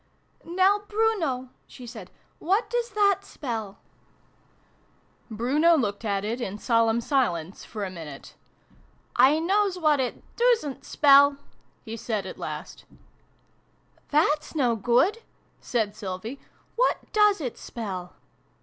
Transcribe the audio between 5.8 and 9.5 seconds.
looked at it, in solemn silence, for a minute." I